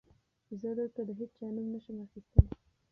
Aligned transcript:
زه 0.59 0.69
دلته 0.79 1.01
د 1.07 1.09
هېچا 1.19 1.45
نوم 1.55 1.67
نه 1.73 1.79
شم 1.83 1.97
اخيستی. 2.05 2.39